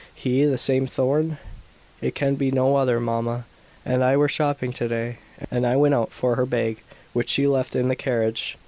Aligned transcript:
"He! 0.15 0.45
The 0.45 0.57
same 0.57 0.87
Thorn?" 0.87 1.37
"It 2.01 2.15
can 2.15 2.33
be 2.33 2.49
no 2.49 2.77
other. 2.77 2.99
Mamma 2.99 3.45
and 3.85 4.03
I 4.03 4.17
were 4.17 4.27
shopping 4.27 4.73
to 4.73 4.87
day, 4.87 5.17
and 5.51 5.63
I 5.63 5.75
went 5.75 5.93
out 5.93 6.11
for 6.11 6.37
her 6.37 6.45
bag, 6.47 6.81
which 7.13 7.29
she 7.29 7.45
left 7.45 7.75
in 7.75 7.87
the 7.87 7.95
carriage. 7.95 8.57